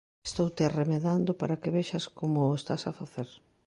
Estoute 0.27 0.61
arremedando 0.65 1.31
para 1.39 1.59
que 1.61 1.73
vexas 1.77 2.05
como 2.19 2.39
o 2.49 2.57
estás 2.61 2.83
a 2.85 2.93
facer 2.99 3.29